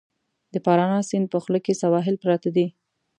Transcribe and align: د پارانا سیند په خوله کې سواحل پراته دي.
د 0.53 0.55
پارانا 0.65 0.99
سیند 1.09 1.27
په 1.33 1.37
خوله 1.43 1.59
کې 1.65 1.79
سواحل 1.81 2.15
پراته 2.23 2.49
دي. 2.55 2.67